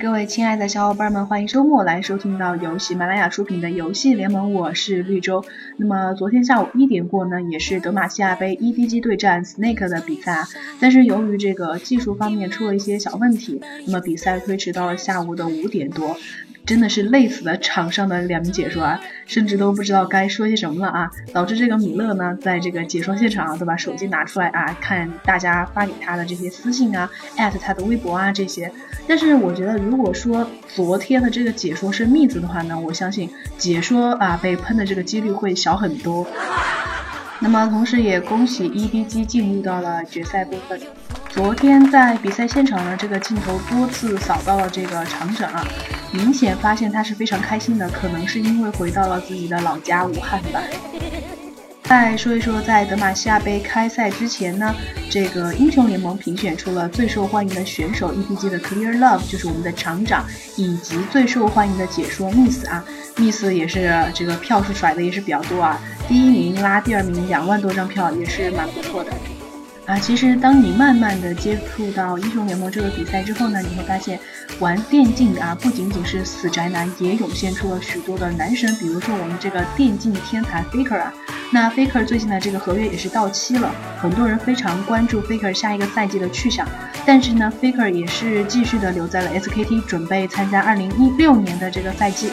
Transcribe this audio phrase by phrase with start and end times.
[0.00, 5.44] 各位亲爱的小伙伴们，欢迎周末来收听到由喜马拉雅出品的游戏联盟，我是绿洲。
[5.76, 10.48] 那么昨天下午一点过呢，也是德玛西亚杯 EDG 对战 Snake 的比赛啊，
[10.80, 16.16] 但是由于这个技术方面出了一些小问题，那么比赛推迟到了下午的五点多。
[16.66, 28.72] 真的是累死了场上的两名解说啊，甚至都不知道该说些什么了啊，导致这个米勒呢，在这个解说现场啊，都把手机拿出来啊，看大家发给他的这些私信啊，艾特他的微博啊这些。
[29.06, 36.26] 但是我觉得，如果说昨天的这个解说是蜜子的话呢，我相信解说啊被喷的这个几率会小很多。
[37.40, 40.80] 那么同时也恭喜 EDG 进入到了决赛部分。
[41.34, 45.66] 昨天在比赛现场呢，这个镜头多次扫到了这个厂长啊，
[46.12, 50.62] 明显发现他是非常开心的，可能是因为回到了自己的老家武汉吧。
[51.82, 54.72] 再说一说，在德玛西亚杯开赛之前呢，
[55.10, 60.24] 这个英雄联盟评选出了最受欢迎的选手 EPG 的 Clear Love，就是我们的厂长，
[60.56, 62.84] 以及最受欢迎的解说 Miss 啊
[63.16, 69.10] ，Miss 也是这个票数甩的也是比较多啊，第一名拉第二名两万多张票也是蛮不错的。
[69.86, 74.18] 啊，其实当你慢慢的接触到英雄联盟这个比赛之后呢，你会发现
[74.58, 81.12] 玩电竞的啊，不仅仅是死宅男，也涌现出了许多的男神，比如说我们这个电竞天才 Faker 啊。
[81.52, 86.66] 那 Faker 最近的这个合约也是到期了，很多人非常关注 Faker 下一个赛季的去向。
[87.04, 92.30] 但是呢，Faker 也是继续的留在了 SKT，准备参加2016年的这个赛季。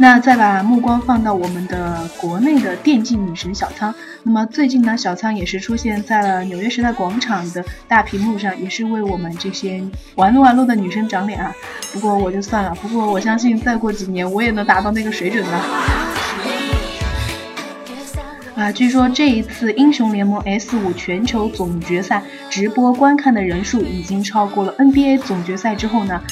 [0.00, 9.82] 那再把目光放到我们的国内的电竞女神小仓，那么最近呢，小仓也是出现在了纽约时代广场的大屏幕上，也是为我们这些
[10.14, 11.52] 玩撸玩撸的女生长脸啊。
[11.92, 15.50] 不过我就算了，不过我相信再过几年我也能达到那个水准的。
[18.62, 26.22] 啊，据说这一次英雄联盟 S 五全球总决赛直播观看的人数已经超过了 NBA 总决赛之后呢。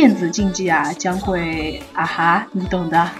[0.00, 3.10] 电子竞技啊，将会啊哈，你懂的。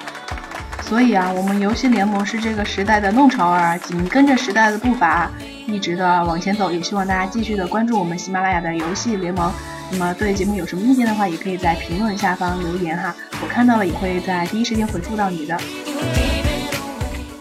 [0.83, 5.29] 所以啊，我们游戏联盟是这个时代的弄潮儿，紧跟着时代的步伐，
[5.67, 6.71] 一直的往前走。
[6.71, 9.53] 也希望大家继续的关注我们喜马拉雅的游戏联盟。
[9.91, 13.13] 那么对节目有什么意见的话，也可以在评论下方留言哈，
[13.43, 15.59] 我看到了也会在第一时间回复到你的。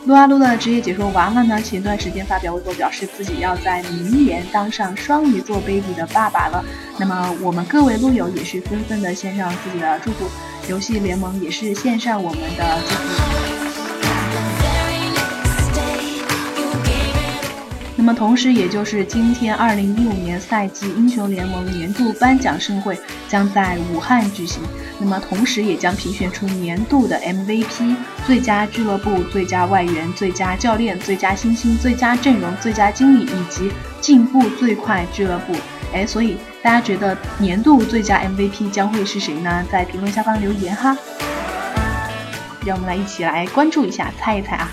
[0.07, 6.63] 撸啊撸的职业解说娃娃呢，前段时间发表微博表示自己要在明年当上双鱼座 baby 的爸爸了。
[6.97, 10.25] 那么我们各位撸友也是纷纷的献上自己的祝福，
[10.69, 13.56] 游戏联盟也是献上我们的祝福。
[18.07, 22.97] 那么同时，也就是今天，二零一五年赛季英雄联盟年度颁奖盛会
[23.27, 24.63] 将在武汉举行。
[24.97, 33.69] 那么同时，也将评选出年度的 MVP、最佳俱乐部、最佳外援、最佳教练、最佳新星、最佳阵容、最佳经理以及
[33.99, 35.53] 进步最快俱乐部。
[35.93, 39.65] 哎，所以大家觉得年度最佳 MVP 将会是谁呢？
[39.69, 40.95] 在评论下方留言哈，
[42.65, 44.71] 让我们来一起来关注一下，猜一猜啊。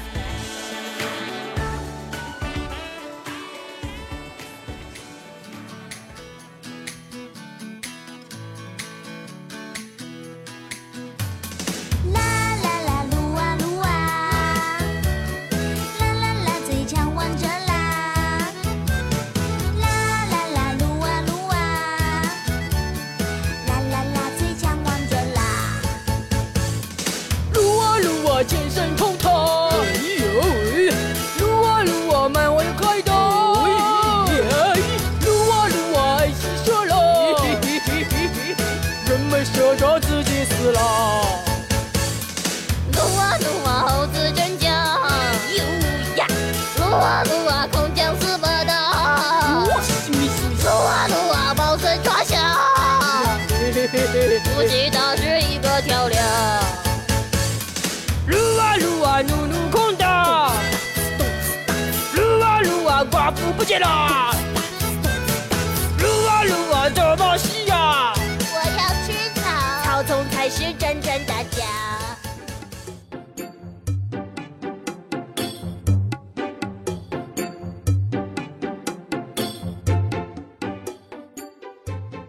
[39.55, 41.24] 折着自己死了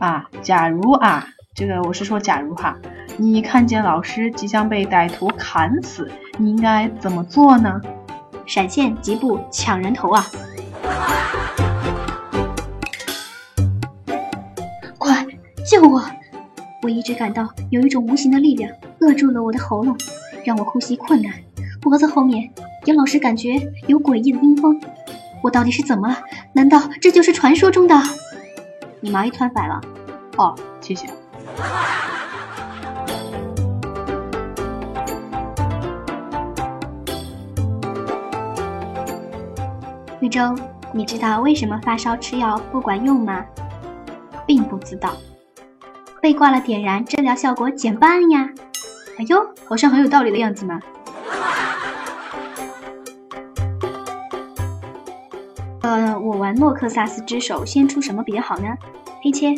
[0.06, 1.25] 啊，假如啊。
[1.56, 2.78] 这个我是说，假如哈，
[3.18, 7.81] 你看见老师即将被歹徒砍死，你应该怎么做呢？
[8.46, 10.28] 闪现、疾步、抢人头啊！
[15.00, 15.25] 快
[15.66, 16.04] 救我！
[16.84, 19.98] 我一直感到有一种无形的力量扼住了我的喉咙，
[20.44, 21.34] 让我呼吸困难。
[21.81, 22.51] 脖子后面
[22.84, 24.80] 也老是感觉有诡异的阴风。
[25.42, 26.18] 我到底是怎么了？
[26.54, 27.96] 难道这就是传说中的？
[29.00, 29.81] 你忙一团反了？
[30.38, 30.56] 哦。
[30.82, 31.08] 谢谢。
[40.20, 40.56] 绿洲，
[40.92, 43.46] 你知道为什么发烧吃药不管用吗？
[44.48, 45.12] 并不知道。
[46.22, 48.50] 被挂了点燃，治疗效果减半呀！
[49.20, 49.38] 哎呦，
[49.68, 50.80] 好像很有道理的样子嘛。
[55.82, 58.68] 呃，我玩诺克萨斯之手，先出什么比较好呢？
[59.22, 59.54] 黑切。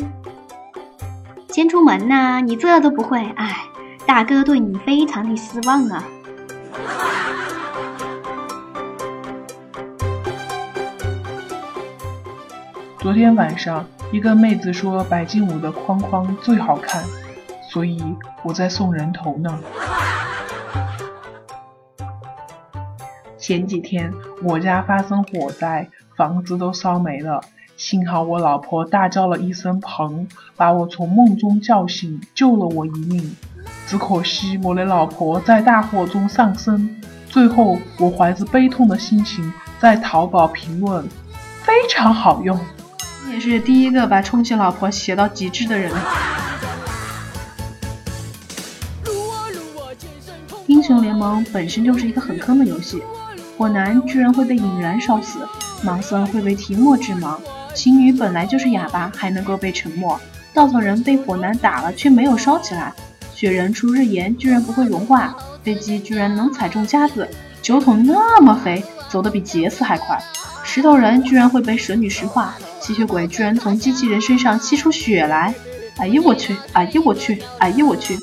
[1.58, 3.64] 先出门呐，你这都不会，哎，
[4.06, 6.04] 大哥对你非常的失望啊。
[13.00, 17.02] 昨天晚上，一个妹子说白金舞的框框最好看，
[17.68, 18.00] 所以
[18.44, 19.58] 我在送人头呢。
[23.36, 24.14] 前几天
[24.44, 27.40] 我家发生火灾，房子都烧没了，
[27.78, 30.26] 幸好我老婆大叫了一声“疼”，
[30.56, 33.36] 把我从梦中叫醒，救了我一命。
[33.86, 37.00] 只可惜我的老婆在大火中丧生。
[37.28, 41.06] 最后，我怀着悲痛的心情在淘宝评论
[41.62, 42.58] ：“非常好用。”
[43.24, 45.94] 你也是第一个把充气老婆写到极致的人。
[50.66, 53.00] 英雄联盟本身就是一个很坑的游戏，
[53.56, 55.38] 火男居然会被引燃烧死，
[55.84, 57.38] 盲僧会被提莫致盲，
[57.78, 60.20] 琴女本来就是哑巴还能够被沉默，
[60.52, 62.92] 稻草人被火男打了却没有烧起来，
[63.36, 65.32] 雪人出日炎居然不会融化，
[65.62, 67.28] 飞机居然能踩中夹子，
[67.62, 70.20] 酒桶那么黑，走得比杰斯还快，
[70.64, 72.56] 石头人居然会被蛇女石化。
[72.80, 75.54] 吸血鬼居然从机器人身上吸出血来！
[75.98, 76.56] 哎呀我去！
[76.72, 77.40] 哎呀我去！
[77.58, 78.18] 哎呀我去！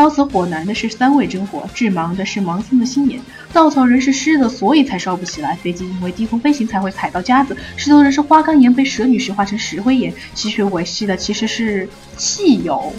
[0.00, 3.20] 烧死火男的是三味真火，致盲的是盲僧的心眼，
[3.52, 5.54] 稻草人是湿的，所以才烧不起来。
[5.56, 11.86] 飞机因为低空飞行才会踩到夹子，石头人是花岗岩被蛇女石化成石灰岩，吸血鬼吸的其实是
[12.16, 12.94] 汽油。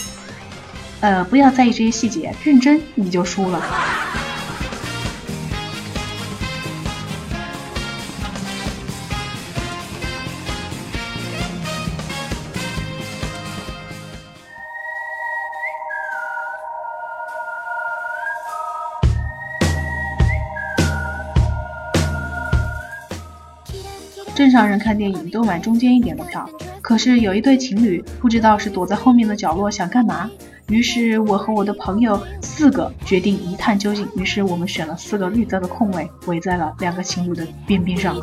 [0.99, 3.59] 呃，不要在意这些细节，认真你就输了。
[24.41, 26.49] 正常人看电影都买中间一点的票，
[26.81, 30.27] 可是有一对情侣不知道是躲在后面的角落想干嘛，
[30.67, 34.07] 于是我和我的朋友四个决定一探究竟。
[34.15, 38.19] 于是我们选了四个绿色的空位，围在了两个情侣的边边上。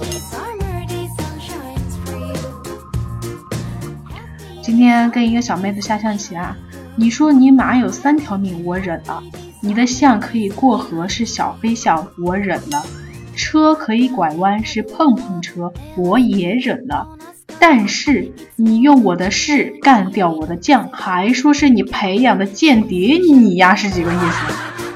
[4.61, 6.57] 今天跟一个小妹子下象棋啊，
[6.97, 9.23] 你说你马有三条命，我忍了；
[9.63, 12.85] 你的象可以过河是小飞象，我忍了。
[13.39, 17.09] 车可以拐弯是碰碰车，我也忍了。
[17.61, 24.88] 但是你用我的士干掉我的将，还说是你培养的间谍，你呀是几个意思？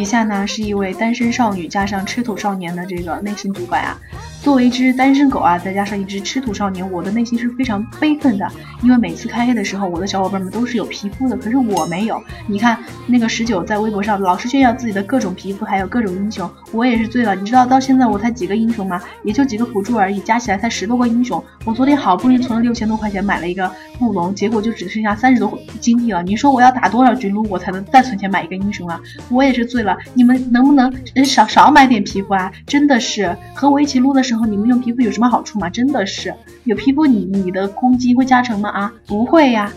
[0.00, 4.00] 以下呢是一位单身少女加上吃土少年的这个内心独白啊。
[4.42, 8.50] 作为一只单身狗啊，再加上一只吃土少年，我的内心是非常悲愤的。
[8.82, 12.22] 因为每次开黑的时候，我的小伙伴们都是有皮肤的，可是我没有。
[12.46, 17.34] 你看那个十九在微博上老是炫耀自己的各种皮肤，还有各种英雄，我也是醉了。
[17.34, 19.02] 你知道到现在我才几个英雄吗？
[19.24, 21.42] 也就几个辅助而已，加起来才十多个英雄。
[21.66, 26.22] 我昨天好不容易存了六千多块钱买了一个布隆，结果就只剩下三十多金币了。
[26.22, 28.98] 你说我要打多少局撸，我才能再存钱买一个英雄啊？
[29.28, 29.98] 我也是醉了。
[30.14, 30.90] 你们能不能
[31.26, 32.50] 少少买点皮肤啊？
[32.66, 34.46] 真的是和我一起撸的时候。
[34.50, 35.68] 你们用皮肤有什么好处吗？
[35.70, 36.34] 真的是
[36.64, 38.68] 有皮肤，你你的攻击会加成吗？
[38.70, 39.72] 啊，不会呀，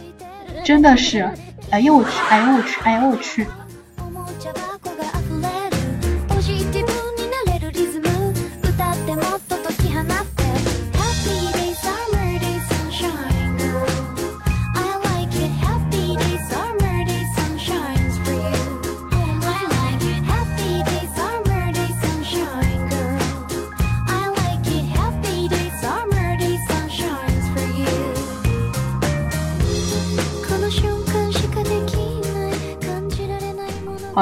[0.63, 1.29] 真的是，
[1.69, 3.45] 哎呦我去，哎呦我去，哎呦我去。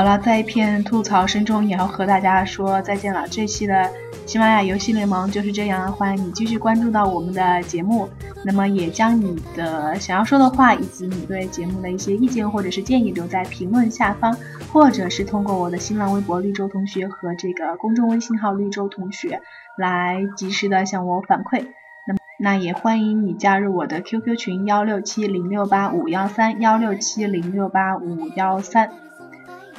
[0.02, 3.28] 好了，在一片吐槽声中，也要和大家说再见了。
[3.30, 3.88] 这期的
[4.26, 8.10] 喜马拉雅游戏联盟就是这样，欢迎你继续关注到我们的节目。
[8.44, 14.36] 那么，也将你的想要说的话以及你对节目的一些意见或者是建议留在评论下方，
[14.74, 19.40] 或者是通过我的新浪微博绿洲同学和这个公众微信号绿洲同学
[19.78, 21.68] 来及时的向我反馈。
[22.08, 28.90] 那那也欢迎你加入我的 QQ 群幺六七零六八五幺三幺六七零六八五幺三。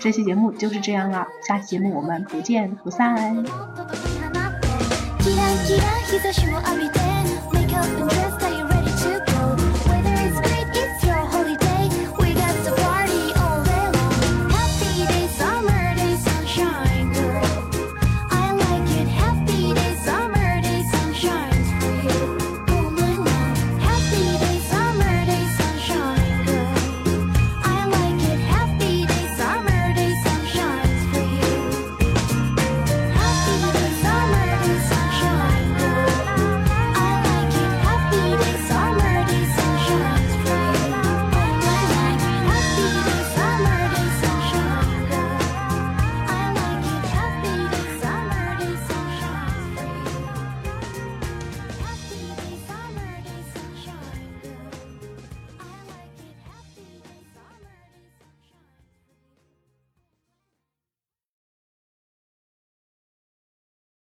[0.03, 3.37] 这期节目就是这样了，下期节目我们不见不散。